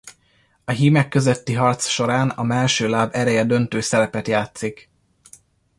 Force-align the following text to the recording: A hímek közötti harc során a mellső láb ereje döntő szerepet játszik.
A 0.63 0.71
hímek 0.71 1.07
közötti 1.09 1.53
harc 1.53 1.87
során 1.87 2.29
a 2.29 2.43
mellső 2.43 2.87
láb 2.87 3.09
ereje 3.13 3.45
döntő 3.45 3.79
szerepet 3.79 4.27
játszik. 4.27 4.89